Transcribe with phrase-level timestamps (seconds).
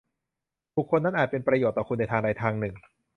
[0.75, 2.75] บุคคลนั้นอาจเป็นประโยชน์ต่อคุณในทางใดทางหนึ่ง